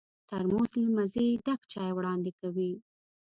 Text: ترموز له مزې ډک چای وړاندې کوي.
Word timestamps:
ترموز 0.29 0.71
له 0.83 0.89
مزې 0.95 1.27
ډک 1.45 1.61
چای 1.71 1.91
وړاندې 1.93 2.31
کوي. 2.39 2.71